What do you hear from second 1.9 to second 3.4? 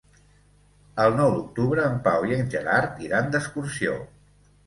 Pau i en Gerard iran